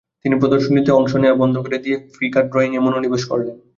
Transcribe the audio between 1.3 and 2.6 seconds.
বন্ধ করে দিয়ে ফিগার